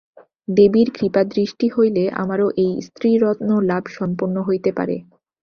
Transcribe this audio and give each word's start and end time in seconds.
দেবীর 0.47 0.87
কৃপাদৃষ্টি 0.91 1.67
হইলে 1.69 2.03
আমারও 2.21 2.47
এই 2.57 2.71
স্ত্রীরত্ন 2.87 3.49
লাভ 3.69 3.83
সম্পন্ন 3.97 4.35
হইতে 4.47 4.71
পারে। 4.77 4.95